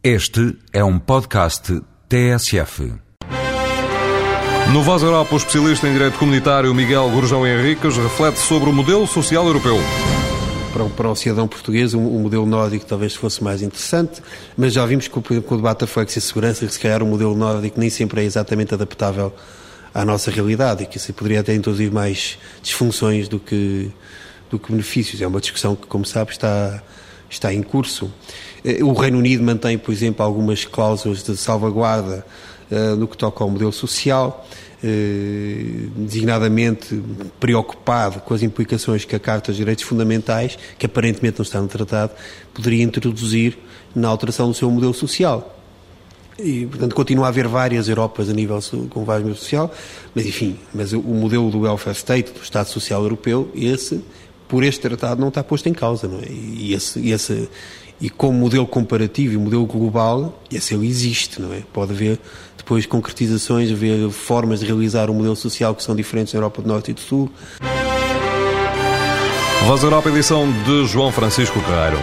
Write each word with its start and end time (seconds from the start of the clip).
Este 0.00 0.56
é 0.72 0.84
um 0.84 0.96
podcast 0.96 1.82
TSF. 2.08 2.94
No 4.72 4.80
Voz 4.84 5.02
Europa, 5.02 5.34
o 5.34 5.38
especialista 5.38 5.88
em 5.88 5.92
direito 5.92 6.16
comunitário 6.20 6.72
Miguel 6.72 7.10
Gurjão 7.10 7.44
Henriques 7.44 7.96
reflete 7.96 8.38
sobre 8.38 8.70
o 8.70 8.72
modelo 8.72 9.08
social 9.08 9.44
europeu. 9.44 9.76
Para 10.72 10.84
o, 10.84 10.90
para 10.90 11.10
o 11.10 11.16
cidadão 11.16 11.48
português, 11.48 11.94
o, 11.94 11.98
o, 11.98 12.20
modelo 12.20 12.46
nórdico 12.46 12.86
talvez 12.86 13.16
fosse 13.16 13.42
mais 13.42 13.60
interessante, 13.60 14.22
mas 14.56 14.72
já 14.72 14.86
vimos 14.86 15.08
que, 15.08 15.20
com 15.20 15.54
o 15.54 15.56
debate 15.56 15.80
da 15.80 15.88
Flex 15.88 16.16
e 16.16 16.20
segurança, 16.20 16.64
que 16.64 16.72
se 16.72 16.78
calhar 16.78 17.02
o 17.02 17.06
modelo 17.06 17.34
nórdico 17.34 17.80
nem 17.80 17.90
sempre 17.90 18.20
é 18.20 18.24
exatamente 18.24 18.72
adaptável 18.72 19.34
à 19.92 20.04
nossa 20.04 20.30
realidade 20.30 20.84
e 20.84 20.86
que 20.86 20.98
isso 20.98 21.12
poderia 21.12 21.40
até 21.40 21.56
introduzir 21.56 21.90
mais 21.90 22.38
disfunções 22.62 23.26
do 23.26 23.40
que, 23.40 23.90
do 24.48 24.60
que 24.60 24.70
benefícios. 24.70 25.20
É 25.20 25.26
uma 25.26 25.40
discussão 25.40 25.74
que, 25.74 25.88
como 25.88 26.04
sabe, 26.06 26.30
está, 26.30 26.84
está 27.28 27.52
em 27.52 27.62
curso. 27.62 28.10
Eh, 28.64 28.82
o 28.82 28.92
Reino 28.92 29.18
Unido 29.18 29.42
mantém, 29.42 29.78
por 29.78 29.92
exemplo, 29.92 30.24
algumas 30.24 30.64
cláusulas 30.64 31.22
de 31.22 31.36
salvaguarda 31.36 32.24
uh, 32.70 32.96
no 32.96 33.06
que 33.06 33.16
toca 33.16 33.42
ao 33.42 33.50
modelo 33.50 33.72
social, 33.72 34.46
uh, 34.82 35.90
designadamente 35.96 37.02
preocupado 37.38 38.20
com 38.20 38.34
as 38.34 38.42
implicações 38.42 39.04
que 39.04 39.14
a 39.14 39.20
Carta 39.20 39.52
dos 39.52 39.56
Direitos 39.56 39.84
Fundamentais, 39.84 40.58
que 40.78 40.86
aparentemente 40.86 41.38
não 41.38 41.44
está 41.44 41.60
no 41.60 41.68
tratado, 41.68 42.12
poderia 42.54 42.82
introduzir 42.82 43.58
na 43.94 44.08
alteração 44.08 44.48
do 44.48 44.54
seu 44.54 44.70
modelo 44.70 44.94
social. 44.94 45.54
E, 46.38 46.66
portanto, 46.66 46.94
continua 46.94 47.26
a 47.26 47.28
haver 47.30 47.48
várias 47.48 47.88
Europas 47.88 48.30
a 48.30 48.32
nível 48.32 48.60
com 48.90 49.04
vários 49.04 49.24
modelos 49.24 49.40
social, 49.40 49.74
mas 50.14 50.24
enfim, 50.24 50.56
mas 50.72 50.92
o 50.92 51.00
modelo 51.00 51.50
do 51.50 51.60
welfare 51.60 51.96
state, 51.96 52.32
do 52.32 52.40
Estado 52.40 52.68
Social 52.68 53.02
Europeu, 53.02 53.50
esse, 53.56 54.04
por 54.48 54.64
este 54.64 54.80
tratado, 54.80 55.20
não 55.20 55.28
está 55.28 55.44
posto 55.44 55.68
em 55.68 55.74
causa, 55.74 56.08
não 56.08 56.18
é? 56.18 56.28
E 56.28 56.72
esse, 56.72 57.08
esse, 57.08 57.48
e 58.00 58.08
como 58.08 58.38
modelo 58.38 58.66
comparativo 58.66 59.34
e 59.34 59.36
modelo 59.36 59.66
global, 59.66 60.42
esse 60.50 60.74
ele 60.74 60.86
existe, 60.86 61.40
não 61.40 61.52
é? 61.52 61.62
Pode 61.72 61.92
haver 61.92 62.18
depois 62.56 62.86
concretizações, 62.86 63.70
haver 63.70 64.10
formas 64.10 64.60
de 64.60 64.66
realizar 64.66 65.10
um 65.10 65.14
modelo 65.14 65.36
social 65.36 65.74
que 65.74 65.82
são 65.82 65.94
diferentes 65.94 66.32
na 66.32 66.38
Europa 66.38 66.62
do 66.62 66.68
Norte 66.68 66.90
e 66.90 66.94
do 66.94 67.00
Sul. 67.00 67.30
Voz 69.66 69.82
Europa, 69.82 70.08
edição 70.08 70.50
de 70.64 70.86
João 70.86 71.12
Francisco 71.12 71.60
Carreiro. 71.60 71.98